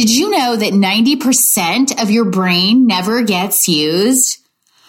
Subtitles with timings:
[0.00, 4.38] Did you know that 90% of your brain never gets used?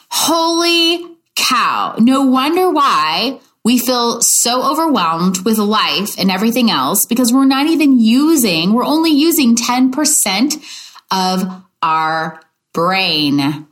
[0.09, 1.95] Holy cow.
[1.99, 7.67] No wonder why we feel so overwhelmed with life and everything else because we're not
[7.67, 10.63] even using, we're only using 10%
[11.11, 12.39] of our
[12.71, 13.67] brain.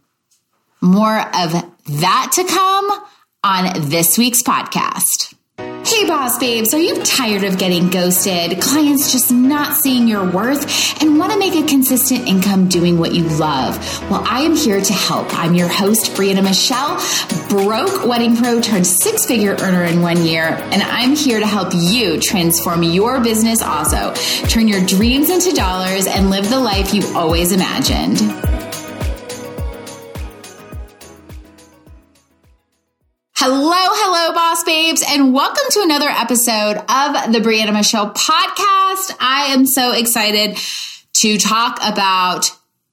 [0.82, 1.54] More of
[2.02, 3.08] that to come
[3.46, 5.36] on this week's podcast.
[5.86, 8.62] Hey, boss babes, are you tired of getting ghosted?
[8.62, 13.14] Clients just not seeing your worth and want to make a consistent income doing what
[13.14, 13.78] you love?
[14.10, 15.28] Well, I am here to help.
[15.34, 16.98] I'm your host, Brianna Michelle,
[17.50, 21.70] broke wedding pro turned six figure earner in one year, and I'm here to help
[21.74, 24.14] you transform your business also,
[24.48, 28.49] turn your dreams into dollars, and live the life you always imagined.
[34.90, 39.16] Babes, and welcome to another episode of the Brianna Michelle podcast.
[39.20, 40.58] I am so excited
[41.14, 42.50] to talk about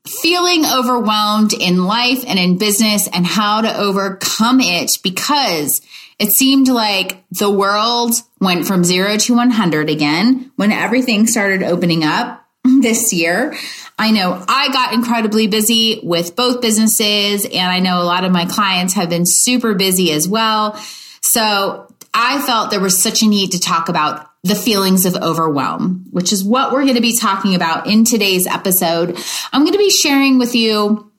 [0.07, 5.81] feeling overwhelmed in life and in business and how to overcome it because
[6.19, 12.05] it seemed like the world went from zero to 100 again when everything started opening
[12.05, 12.47] up
[12.83, 13.57] this year.
[13.99, 18.33] I know I got incredibly busy with both businesses, and I know a lot of
[18.33, 20.79] my clients have been super busy as well.
[21.23, 21.87] So
[22.19, 26.33] I felt there was such a need to talk about the feelings of overwhelm, which
[26.33, 29.19] is what we're going to be talking about in today's episode.
[29.53, 31.13] I'm going to be sharing with you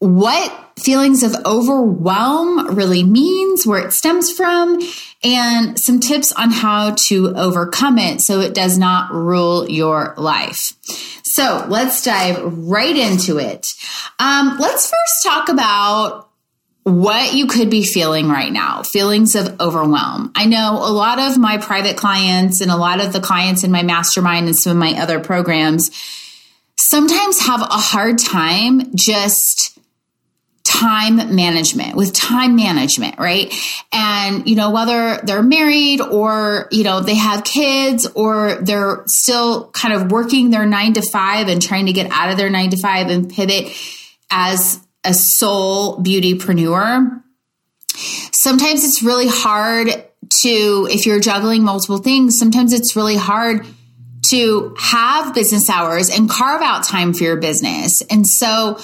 [0.00, 4.80] what feelings of overwhelm really means, where it stems from,
[5.22, 10.72] and some tips on how to overcome it so it does not rule your life.
[11.22, 13.68] So let's dive right into it.
[14.18, 16.31] Um, let's first talk about
[16.84, 20.32] what you could be feeling right now feelings of overwhelm.
[20.34, 23.70] I know a lot of my private clients and a lot of the clients in
[23.70, 25.90] my mastermind and some of my other programs
[26.76, 29.78] sometimes have a hard time just
[30.64, 33.52] time management with time management right
[33.92, 39.70] and you know whether they're married or you know they have kids or they're still
[39.70, 42.70] kind of working their 9 to 5 and trying to get out of their 9
[42.70, 43.76] to 5 and pivot
[44.30, 47.22] as a soul beautypreneur
[48.32, 49.88] sometimes it's really hard
[50.30, 53.66] to if you're juggling multiple things sometimes it's really hard
[54.24, 58.78] to have business hours and carve out time for your business and so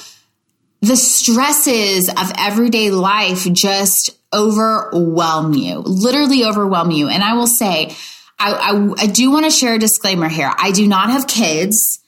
[0.80, 7.08] the stresses of everyday life just overwhelm you, literally overwhelm you.
[7.08, 7.94] And I will say,
[8.38, 10.50] I, I, I do want to share a disclaimer here.
[10.56, 12.00] I do not have kids.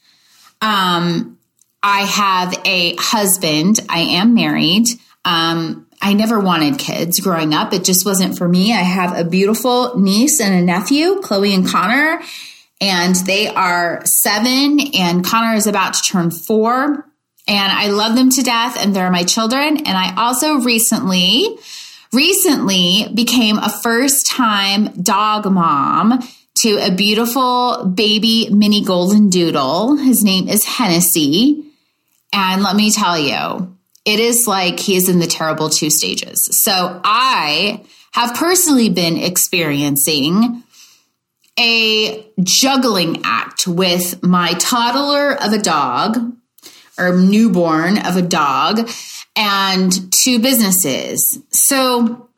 [0.61, 1.39] Um,
[1.83, 3.81] I have a husband.
[3.89, 4.87] I am married.
[5.25, 7.73] Um, I never wanted kids growing up.
[7.73, 8.73] It just wasn't for me.
[8.73, 12.23] I have a beautiful niece and a nephew, Chloe and Connor,
[12.81, 17.11] and they are seven, and Connor is about to turn four
[17.51, 19.79] and I love them to death and they're my children.
[19.79, 21.59] And I also recently,
[22.13, 26.21] recently became a first time dog mom
[26.59, 29.97] to a beautiful baby mini golden doodle.
[29.97, 31.70] His name is Hennessy.
[32.33, 36.49] And let me tell you, it is like he is in the terrible two stages.
[36.63, 40.63] So I have personally been experiencing
[41.59, 46.37] a juggling act with my toddler of a dog
[46.99, 48.91] or newborn of a dog
[49.37, 51.39] and two businesses.
[51.51, 52.30] So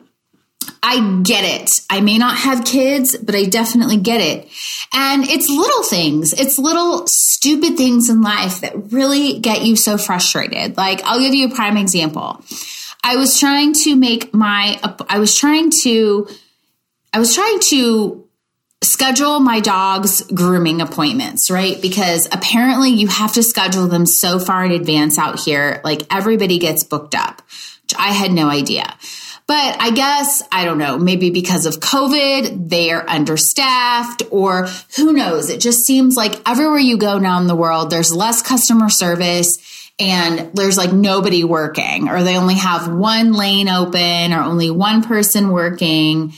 [0.82, 1.70] I get it.
[1.88, 4.48] I may not have kids, but I definitely get it.
[4.92, 9.96] And it's little things, it's little stupid things in life that really get you so
[9.96, 10.76] frustrated.
[10.76, 12.42] Like, I'll give you a prime example.
[13.04, 16.28] I was trying to make my, I was trying to,
[17.12, 18.22] I was trying to
[18.82, 21.80] schedule my dog's grooming appointments, right?
[21.80, 25.80] Because apparently you have to schedule them so far in advance out here.
[25.84, 27.42] Like everybody gets booked up,
[27.82, 28.96] which I had no idea.
[29.46, 35.12] But I guess, I don't know, maybe because of COVID, they are understaffed, or who
[35.12, 35.50] knows?
[35.50, 39.58] It just seems like everywhere you go now in the world, there's less customer service
[39.98, 45.02] and there's like nobody working, or they only have one lane open, or only one
[45.02, 46.32] person working.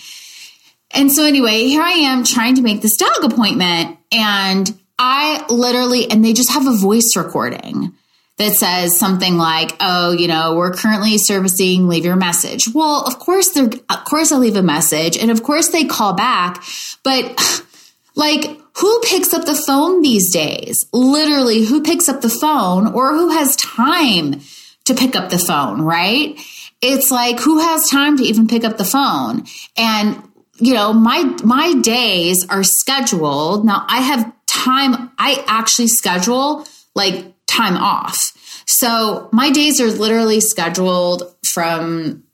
[0.90, 6.10] And so, anyway, here I am trying to make this dog appointment, and I literally,
[6.10, 7.92] and they just have a voice recording
[8.38, 11.88] that says something like, "Oh, you know, we're currently servicing.
[11.88, 15.42] Leave your message." Well, of course, they're of course I leave a message, and of
[15.42, 16.62] course they call back,
[17.02, 17.40] but
[18.14, 18.60] like.
[18.78, 20.84] Who picks up the phone these days?
[20.92, 24.40] Literally, who picks up the phone or who has time
[24.86, 26.36] to pick up the phone, right?
[26.80, 29.44] It's like, who has time to even pick up the phone?
[29.76, 30.20] And
[30.56, 33.64] you know, my my days are scheduled.
[33.64, 38.32] Now I have time I actually schedule like time off.
[38.66, 42.24] So my days are literally scheduled from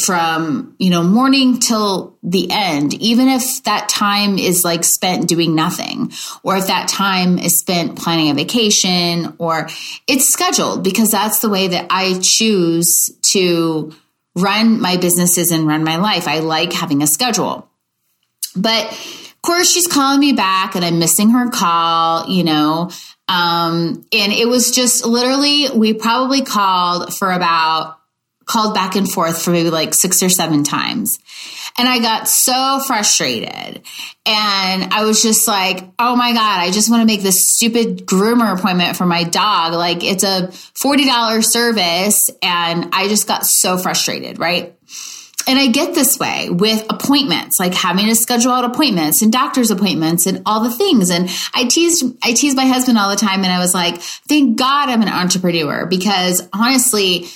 [0.00, 5.54] from you know morning till the end even if that time is like spent doing
[5.54, 6.10] nothing
[6.42, 9.68] or if that time is spent planning a vacation or
[10.06, 13.92] it's scheduled because that's the way that I choose to
[14.34, 16.26] run my businesses and run my life.
[16.26, 17.68] I like having a schedule.
[18.56, 22.90] But of course she's calling me back and I'm missing her call you know
[23.28, 27.98] um and it was just literally we probably called for about
[28.44, 31.18] called back and forth for maybe like six or seven times.
[31.78, 33.82] And I got so frustrated.
[34.26, 38.06] And I was just like, oh my God, I just want to make this stupid
[38.06, 39.72] groomer appointment for my dog.
[39.72, 42.28] Like it's a $40 service.
[42.42, 44.76] And I just got so frustrated, right?
[45.46, 49.70] And I get this way with appointments, like having to schedule out appointments and doctor's
[49.70, 51.10] appointments and all the things.
[51.10, 53.44] And I teased, I teased my husband all the time.
[53.44, 57.26] And I was like, thank God I'm an entrepreneur because honestly,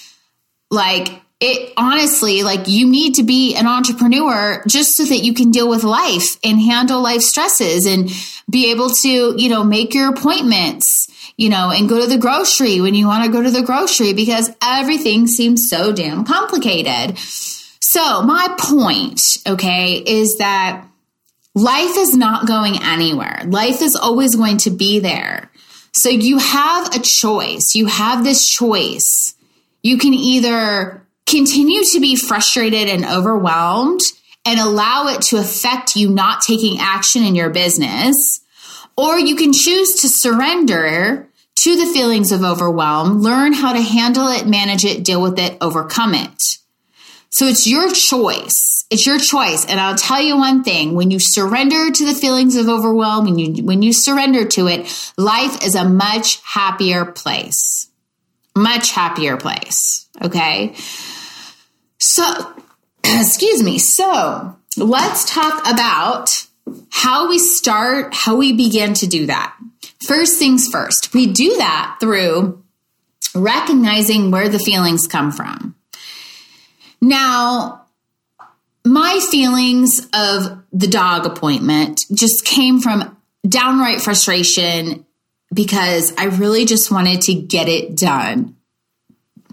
[0.70, 1.08] like
[1.38, 5.68] it honestly, like you need to be an entrepreneur just so that you can deal
[5.68, 8.10] with life and handle life stresses and
[8.48, 12.80] be able to, you know, make your appointments, you know, and go to the grocery
[12.80, 17.18] when you want to go to the grocery because everything seems so damn complicated.
[17.88, 20.84] So, my point, okay, is that
[21.54, 23.42] life is not going anywhere.
[23.46, 25.50] Life is always going to be there.
[25.92, 27.74] So, you have a choice.
[27.74, 29.36] You have this choice
[29.86, 34.00] you can either continue to be frustrated and overwhelmed
[34.44, 38.40] and allow it to affect you not taking action in your business,
[38.96, 44.26] or you can choose to surrender to the feelings of overwhelm, learn how to handle
[44.26, 46.42] it, manage it, deal with it, overcome it.
[47.30, 48.86] So it's your choice.
[48.90, 49.66] It's your choice.
[49.66, 53.38] And I'll tell you one thing, when you surrender to the feelings of overwhelm, when
[53.38, 57.90] you when you surrender to it, life is a much happier place
[58.56, 60.08] much happier place.
[60.22, 60.74] Okay.
[61.98, 62.24] So,
[63.04, 63.78] excuse me.
[63.78, 66.28] So, let's talk about
[66.90, 69.54] how we start, how we begin to do that.
[70.04, 72.62] First things first, we do that through
[73.34, 75.74] recognizing where the feelings come from.
[77.00, 77.86] Now,
[78.84, 83.16] my feelings of the dog appointment just came from
[83.46, 85.04] downright frustration
[85.52, 88.56] because I really just wanted to get it done.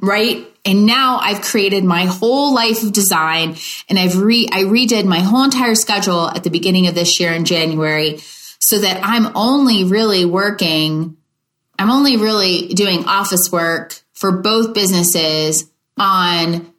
[0.01, 0.47] Right?
[0.65, 3.55] And now I've created my whole life of design
[3.89, 7.33] and I've re I redid my whole entire schedule at the beginning of this year
[7.33, 8.19] in January
[8.59, 11.17] so that I'm only really working
[11.77, 16.72] I'm only really doing office work for both businesses on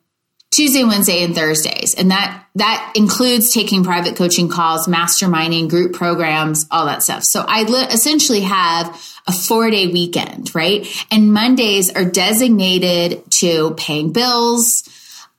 [0.54, 1.94] Tuesday, Wednesday, and Thursdays.
[1.96, 7.24] And that that includes taking private coaching calls, masterminding, group programs, all that stuff.
[7.24, 8.88] So I li- essentially have
[9.26, 10.86] a four day weekend, right?
[11.10, 14.88] And Mondays are designated to paying bills.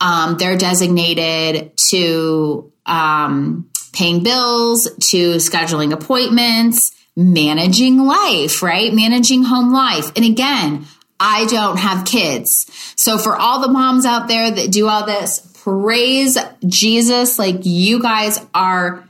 [0.02, 8.94] Um, they're designated to um, paying bills, to scheduling appointments, managing life, right?
[8.94, 10.12] Managing home life.
[10.18, 10.86] And again,
[11.20, 12.66] I don't have kids.
[12.98, 17.40] So for all the moms out there that do all this, praise Jesus.
[17.40, 19.08] Like you guys are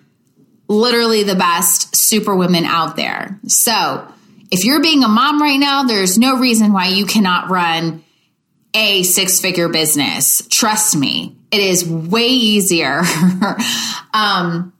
[0.67, 3.39] literally the best super women out there.
[3.47, 4.07] So
[4.51, 8.03] if you're being a mom right now, there's no reason why you cannot run
[8.73, 10.41] a six figure business.
[10.49, 13.01] Trust me, it is way easier.
[14.13, 14.73] um,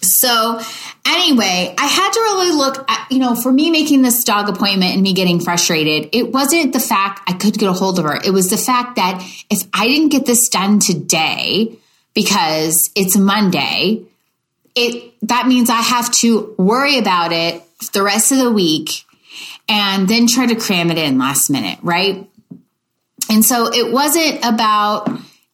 [0.00, 0.60] so,
[1.08, 4.94] anyway, I had to really look at, you know, for me making this dog appointment
[4.94, 8.16] and me getting frustrated, it wasn't the fact I could get a hold of her.
[8.16, 11.78] It was the fact that if I didn't get this done today
[12.14, 14.02] because it's Monday,
[14.74, 17.62] it that means I have to worry about it
[17.92, 19.04] the rest of the week
[19.68, 22.28] and then try to cram it in last minute, right?
[23.30, 25.10] And so it wasn't about,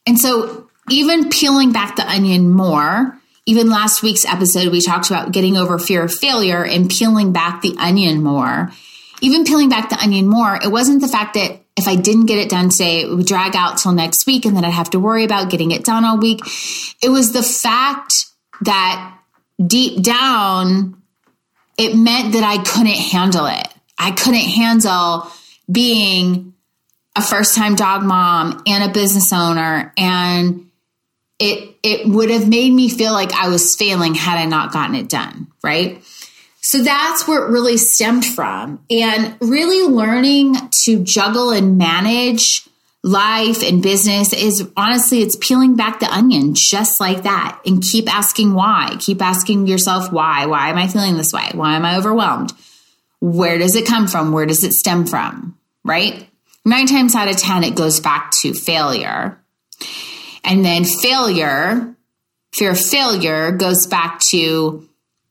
[0.06, 5.32] and so even peeling back the onion more, even last week's episode, we talked about
[5.32, 8.70] getting over fear of failure and peeling back the onion more.
[9.20, 12.38] Even peeling back the onion more, it wasn't the fact that if I didn't get
[12.38, 15.00] it done today, it would drag out till next week and then I'd have to
[15.00, 16.40] worry about getting it done all week.
[17.02, 18.26] It was the fact
[18.62, 19.18] that
[19.64, 21.02] deep down,
[21.76, 23.68] it meant that I couldn't handle it.
[23.98, 25.30] I couldn't handle
[25.70, 26.54] being
[27.16, 30.70] a first time dog mom and a business owner and
[31.38, 34.94] it it would have made me feel like I was failing had I not gotten
[34.94, 36.02] it done, right?
[36.60, 38.82] So that's where it really stemmed from.
[38.90, 42.66] And really learning to juggle and manage
[43.02, 48.12] life and business is honestly, it's peeling back the onion just like that and keep
[48.12, 48.96] asking why.
[48.98, 50.46] Keep asking yourself why.
[50.46, 51.50] Why am I feeling this way?
[51.52, 52.54] Why am I overwhelmed?
[53.20, 54.32] Where does it come from?
[54.32, 55.58] Where does it stem from?
[55.84, 56.26] Right?
[56.64, 59.38] Nine times out of 10, it goes back to failure.
[60.44, 61.94] And then failure,
[62.52, 64.88] fear of failure goes back to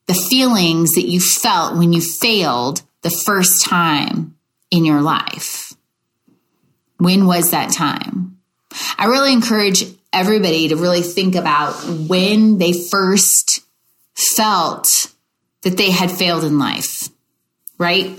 [0.07, 4.35] the feelings that you felt when you failed the first time
[4.71, 5.73] in your life.
[6.97, 8.39] When was that time?
[8.97, 13.61] I really encourage everybody to really think about when they first
[14.15, 15.13] felt
[15.61, 17.09] that they had failed in life,
[17.77, 18.17] right?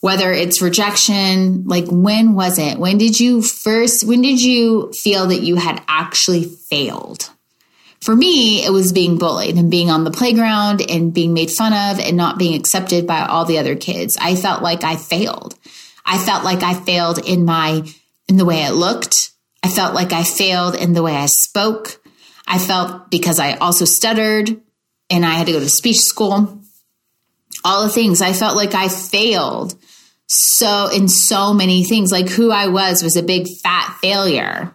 [0.00, 2.78] Whether it's rejection, like when was it?
[2.78, 7.28] When did you first, when did you feel that you had actually failed?
[8.00, 11.74] For me, it was being bullied and being on the playground and being made fun
[11.74, 14.16] of and not being accepted by all the other kids.
[14.18, 15.54] I felt like I failed.
[16.06, 17.86] I felt like I failed in my
[18.26, 19.32] in the way I looked.
[19.62, 22.02] I felt like I failed in the way I spoke.
[22.46, 24.60] I felt because I also stuttered
[25.10, 26.58] and I had to go to speech school.
[27.64, 29.74] All the things I felt like I failed
[30.32, 34.72] so in so many things like who I was was a big fat failure.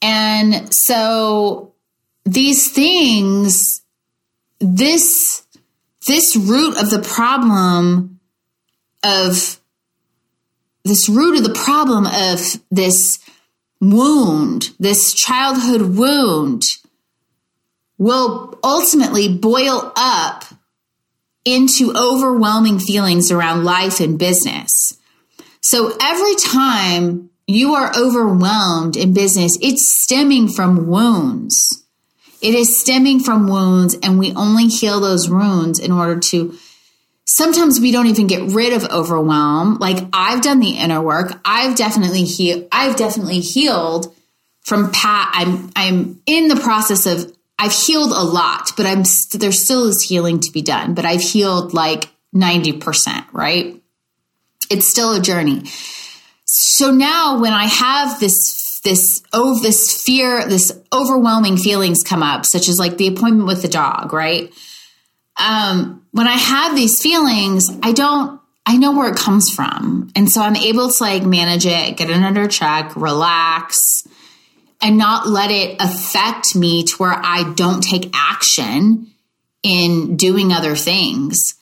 [0.00, 1.74] And so
[2.24, 3.82] these things
[4.58, 5.44] this
[6.06, 8.20] this root of the problem
[9.04, 9.60] of
[10.82, 12.40] this root of the problem of
[12.70, 13.18] this
[13.82, 16.62] wound, this childhood wound,
[17.98, 20.44] will ultimately boil up
[21.44, 24.92] into overwhelming feelings around life and business.
[25.62, 31.84] So every time you are overwhelmed in business, it's stemming from wounds.
[32.40, 36.56] It is stemming from wounds, and we only heal those wounds in order to
[37.24, 39.78] sometimes we don't even get rid of overwhelm.
[39.78, 41.40] Like I've done the inner work.
[41.44, 42.66] I've definitely healed.
[42.72, 44.14] I've definitely healed
[44.62, 45.30] from pat.
[45.32, 50.02] I'm, I'm in the process of, I've healed a lot, but I'm, there still is
[50.02, 53.82] healing to be done, but I've healed like 90%, right?
[54.70, 55.64] It's still a journey.
[56.44, 62.46] So now when I have this, this, oh, this fear, this overwhelming feelings come up,
[62.46, 64.52] such as like the appointment with the dog, right?
[65.38, 70.10] um, when I have these feelings, I don't, I know where it comes from.
[70.14, 74.02] And so I'm able to like manage it, get it under check, relax,
[74.80, 79.08] and not let it affect me to where I don't take action
[79.62, 81.54] in doing other things.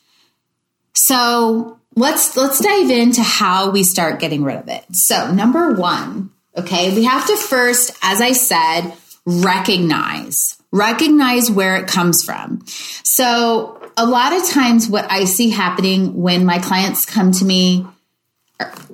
[0.95, 4.85] So let's let's dive into how we start getting rid of it.
[4.93, 8.93] So number one, okay, we have to first, as I said,
[9.25, 12.65] recognize recognize where it comes from.
[12.67, 17.87] So, a lot of times, what I see happening when my clients come to me,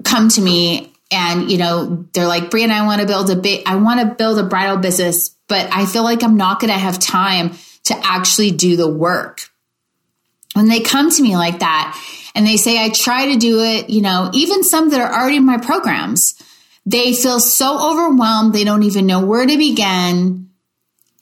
[0.04, 3.62] come to me, and you know, they're like, "Brian, I want to build a big,
[3.66, 6.78] I want to build a bridal business, but I feel like I'm not going to
[6.78, 9.50] have time to actually do the work."
[10.54, 11.98] When they come to me like that,
[12.34, 15.36] and they say, "I try to do it," you know, even some that are already
[15.36, 16.34] in my programs,
[16.84, 20.48] they feel so overwhelmed, they don't even know where to begin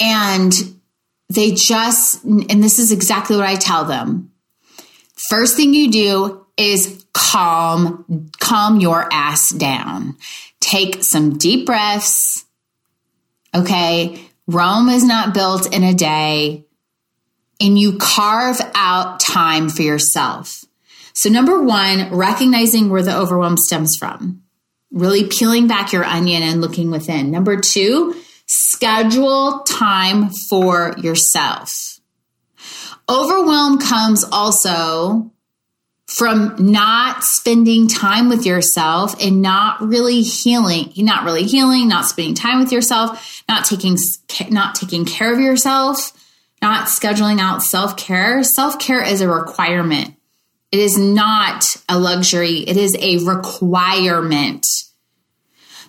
[0.01, 0.53] and
[1.29, 4.33] they just, and this is exactly what I tell them.
[5.29, 10.17] First thing you do is calm, calm your ass down.
[10.61, 12.45] Take some deep breaths.
[13.55, 14.21] Okay.
[14.47, 16.65] Rome is not built in a day
[17.61, 20.65] and you carve out time for yourself.
[21.13, 24.43] So number one, recognizing where the overwhelm stems from,
[24.91, 27.31] really peeling back your onion and looking within.
[27.31, 28.15] Number two,
[28.53, 32.01] Schedule time for yourself.
[33.09, 35.31] Overwhelm comes also
[36.11, 42.35] from not spending time with yourself and not really healing, not really healing, not spending
[42.35, 43.97] time with yourself, not taking
[44.51, 46.13] not taking care of yourself,
[46.61, 48.43] not scheduling out self-care.
[48.43, 50.17] Self-care is a requirement.
[50.73, 52.59] It is not a luxury.
[52.59, 54.67] It is a requirement.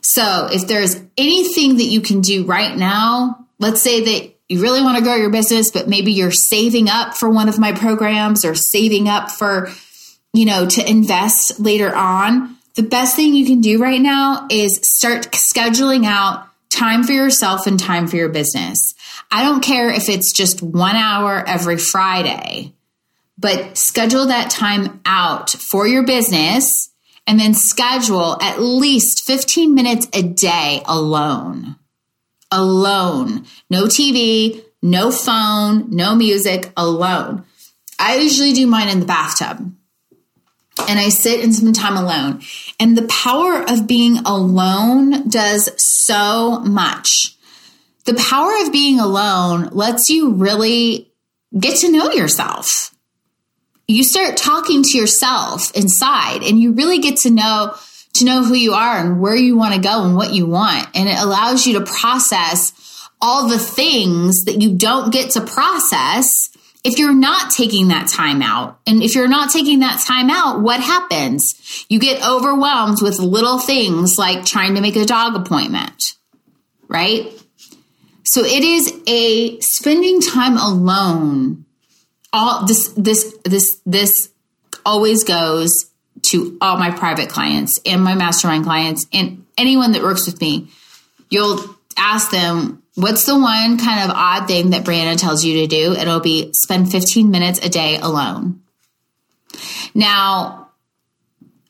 [0.01, 4.81] So if there's anything that you can do right now, let's say that you really
[4.81, 8.45] want to grow your business, but maybe you're saving up for one of my programs
[8.45, 9.71] or saving up for,
[10.33, 12.57] you know, to invest later on.
[12.75, 17.67] The best thing you can do right now is start scheduling out time for yourself
[17.67, 18.95] and time for your business.
[19.29, 22.73] I don't care if it's just one hour every Friday,
[23.37, 26.89] but schedule that time out for your business
[27.27, 31.75] and then schedule at least 15 minutes a day alone.
[32.51, 33.45] Alone.
[33.69, 37.45] No TV, no phone, no music, alone.
[37.99, 39.73] I usually do mine in the bathtub.
[40.89, 42.41] And I sit and spend time alone.
[42.79, 47.35] And the power of being alone does so much.
[48.05, 51.11] The power of being alone lets you really
[51.57, 52.93] get to know yourself.
[53.87, 57.75] You start talking to yourself inside and you really get to know
[58.13, 60.87] to know who you are and where you want to go and what you want.
[60.95, 62.73] And it allows you to process
[63.21, 66.49] all the things that you don't get to process
[66.83, 68.79] if you're not taking that time out.
[68.87, 71.85] And if you're not taking that time out, what happens?
[71.89, 76.13] You get overwhelmed with little things like trying to make a dog appointment,
[76.87, 77.31] right?
[78.23, 81.65] So it is a spending time alone.
[82.33, 84.29] All this, this, this, this
[84.85, 85.91] always goes
[86.23, 90.69] to all my private clients and my mastermind clients and anyone that works with me.
[91.29, 95.67] You'll ask them, what's the one kind of odd thing that Brianna tells you to
[95.67, 95.93] do?
[95.93, 98.61] It'll be spend 15 minutes a day alone.
[99.93, 100.69] Now,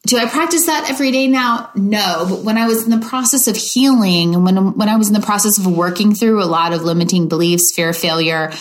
[0.08, 1.70] do I practice that every day now?
[1.76, 5.08] No, but when I was in the process of healing and when when I was
[5.08, 8.52] in the process of working through a lot of limiting beliefs, fear of failure,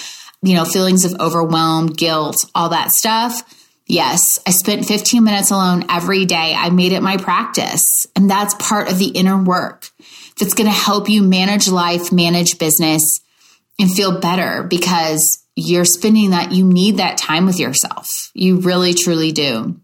[0.42, 3.42] you know, feelings of overwhelmed, guilt, all that stuff,
[3.86, 6.54] yes, I spent 15 minutes alone every day.
[6.54, 9.90] I made it my practice, and that's part of the inner work
[10.38, 13.20] that's going to help you manage life, manage business,
[13.78, 18.30] and feel better because you're spending that, you need that time with yourself.
[18.34, 19.80] You really, truly do.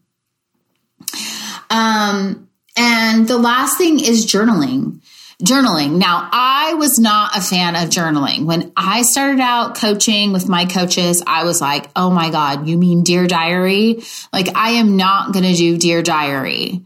[1.70, 5.00] Um, and the last thing is journaling.
[5.42, 5.98] Journaling.
[5.98, 8.46] Now, I was not a fan of journaling.
[8.46, 12.78] When I started out coaching with my coaches, I was like, oh my God, you
[12.78, 14.02] mean Dear Diary?
[14.32, 16.82] Like, I am not going to do Dear Diary.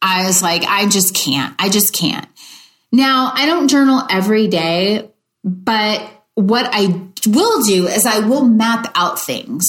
[0.00, 1.54] I was like, I just can't.
[1.58, 2.28] I just can't.
[2.94, 5.10] Now, I don't journal every day,
[5.42, 9.64] but what I will do is I will map out things.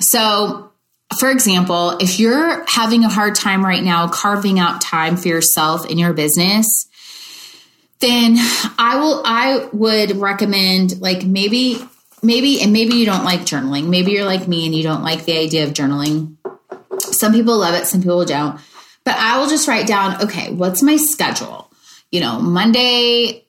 [0.00, 0.70] So,
[1.18, 5.86] for example, if you're having a hard time right now carving out time for yourself
[5.86, 6.86] in your business,
[8.00, 8.36] then
[8.78, 11.78] I will I would recommend like maybe
[12.22, 13.88] maybe and maybe you don't like journaling.
[13.88, 16.36] Maybe you're like me and you don't like the idea of journaling.
[17.00, 18.60] Some people love it, some people don't.
[19.04, 21.67] But I will just write down, okay, what's my schedule?
[22.10, 23.44] You know, Monday,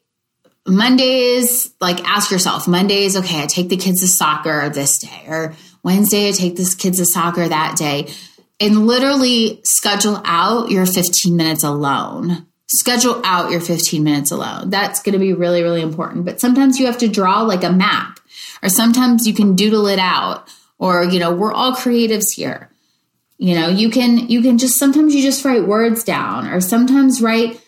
[0.68, 5.54] Mondays, like ask yourself, Mondays, okay, I take the kids to soccer this day, or
[5.84, 8.12] Wednesday, I take the kids to soccer that day.
[8.62, 12.46] And literally schedule out your 15 minutes alone.
[12.68, 14.70] Schedule out your 15 minutes alone.
[14.70, 16.26] That's going to be really, really important.
[16.26, 18.20] But sometimes you have to draw like a map,
[18.62, 22.70] or sometimes you can doodle it out, or, you know, we're all creatives here.
[23.38, 27.22] You know, you can, you can just, sometimes you just write words down, or sometimes
[27.22, 27.62] write,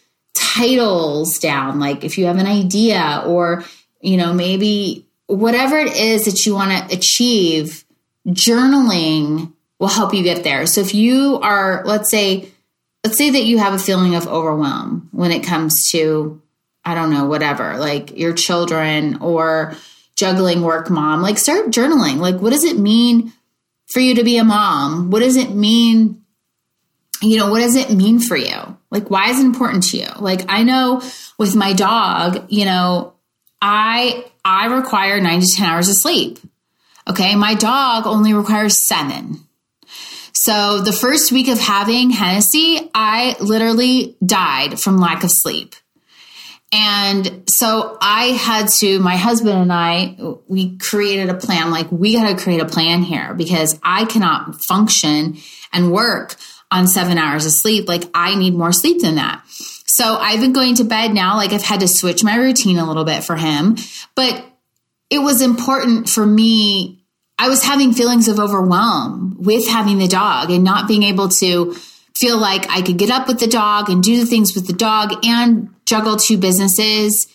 [0.56, 3.64] titles down, like if you have an idea or,
[4.02, 7.86] you know, maybe whatever it is that you want to achieve,
[8.28, 10.66] journaling will help you get there.
[10.66, 12.50] So if you are, let's say,
[13.04, 16.42] let's say that you have a feeling of overwhelm when it comes to,
[16.84, 19.76] I don't know, whatever, like your children or
[20.16, 22.18] juggling work mom, like start journaling.
[22.18, 23.34] Like, what does it mean
[23.92, 25.10] for you to be a mom?
[25.10, 26.21] What does it mean?
[27.22, 28.78] You know, what does it mean for you?
[28.90, 30.08] Like, why is it important to you?
[30.20, 31.02] Like, I know
[31.38, 33.14] with my dog, you know,
[33.62, 36.40] I I require nine to ten hours of sleep.
[37.08, 39.40] Okay, my dog only requires seven.
[40.34, 45.76] So the first week of having Hennessy, I literally died from lack of sleep.
[46.74, 50.16] And so I had to, my husband and I,
[50.48, 51.70] we created a plan.
[51.70, 55.38] Like, we got to create a plan here because I cannot function
[55.74, 56.38] and work
[56.72, 57.88] on seven hours of sleep.
[57.88, 59.44] Like I need more sleep than that.
[59.86, 61.36] So I've been going to bed now.
[61.36, 63.76] Like I've had to switch my routine a little bit for him,
[64.16, 64.44] but
[65.10, 67.04] it was important for me.
[67.38, 71.76] I was having feelings of overwhelm with having the dog and not being able to
[72.16, 74.74] feel like I could get up with the dog and do the things with the
[74.74, 77.28] dog and juggle two businesses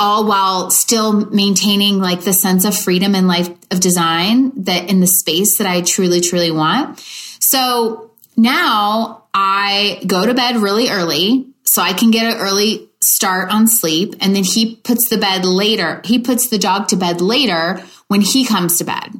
[0.00, 5.00] all while still maintaining like the sense of freedom and life of design that in
[5.00, 6.98] the space that I truly, truly want.
[7.38, 8.09] So
[8.40, 13.66] now I go to bed really early so I can get an early start on
[13.66, 14.14] sleep.
[14.20, 16.00] And then he puts the bed later.
[16.04, 19.12] He puts the dog to bed later when he comes to bed.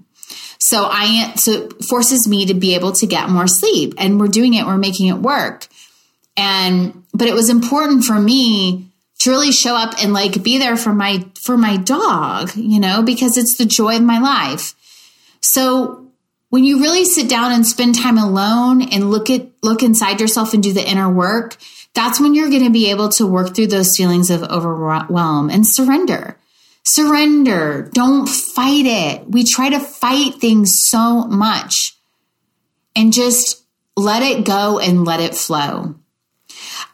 [0.59, 4.29] So I, so it forces me to be able to get more sleep and we're
[4.29, 4.67] doing it.
[4.67, 5.67] We're making it work.
[6.37, 10.77] And, but it was important for me to really show up and like be there
[10.77, 14.75] for my, for my dog, you know, because it's the joy of my life.
[15.41, 16.10] So
[16.51, 20.55] when you really sit down and spend time alone and look at look inside yourself
[20.55, 21.57] and do the inner work
[21.95, 25.65] that's when you're going to be able to work through those feelings of overwhelm and
[25.67, 26.37] surrender.
[26.85, 27.91] Surrender.
[27.93, 29.29] Don't fight it.
[29.29, 31.97] We try to fight things so much.
[32.95, 33.65] And just
[33.97, 35.95] let it go and let it flow.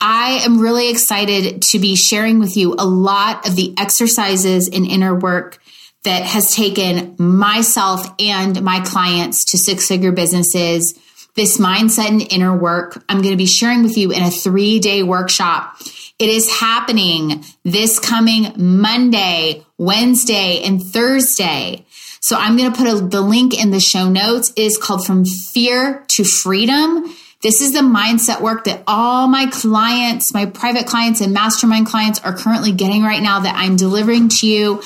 [0.00, 4.86] I am really excited to be sharing with you a lot of the exercises and
[4.86, 5.58] inner work
[6.06, 10.98] that has taken myself and my clients to six figure businesses.
[11.34, 14.78] This mindset and inner work I'm going to be sharing with you in a three
[14.78, 15.76] day workshop.
[16.18, 21.84] It is happening this coming Monday, Wednesday, and Thursday.
[22.20, 24.50] So I'm going to put a, the link in the show notes.
[24.56, 27.04] It is called From Fear to Freedom.
[27.42, 32.20] This is the mindset work that all my clients, my private clients and mastermind clients
[32.20, 34.82] are currently getting right now that I'm delivering to you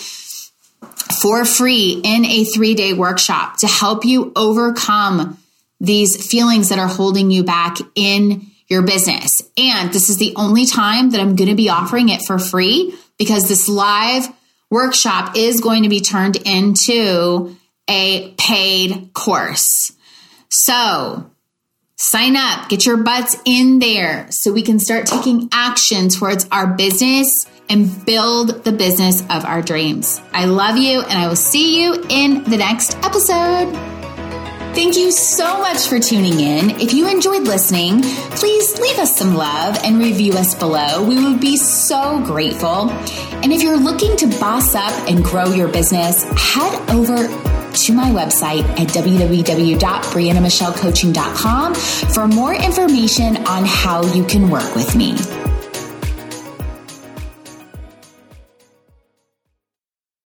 [1.20, 5.38] for free in a three day workshop to help you overcome
[5.80, 9.40] these feelings that are holding you back in your business.
[9.56, 12.94] And this is the only time that I'm going to be offering it for free
[13.18, 14.28] because this live
[14.70, 17.56] workshop is going to be turned into
[17.88, 19.92] a paid course.
[20.48, 21.30] So
[22.00, 26.66] sign up, get your butts in there so we can start taking action towards our
[26.66, 30.18] business and build the business of our dreams.
[30.32, 33.99] I love you, and I will see you in the next episode.
[34.72, 36.70] Thank you so much for tuning in.
[36.80, 41.02] If you enjoyed listening, please leave us some love and review us below.
[41.04, 42.90] We would be so grateful.
[43.42, 47.26] And if you're looking to boss up and grow your business, head over
[47.72, 55.14] to my website at www.briannamichellecoaching.com for more information on how you can work with me.